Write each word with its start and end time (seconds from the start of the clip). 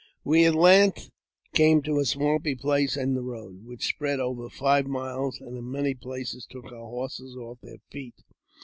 We 0.23 0.45
at 0.45 0.55
length 0.55 1.11
came 1.53 1.83
to 1.83 1.99
a 1.99 2.05
swampy 2.05 2.55
place 2.55 2.97
in 2.97 3.13
the 3.13 3.21
road, 3.21 3.63
which 3.65 3.85
spread 3.85 4.19
over 4.19 4.49
five 4.49 4.87
miles, 4.87 5.39
and 5.39 5.55
in 5.55 5.69
many 5.71 5.93
places 5.93 6.47
took 6.49 6.65
our 6.71 6.89
horses 6.89 7.35
oflf 7.35 7.59
their 7.61 7.77
feet. 7.91 8.15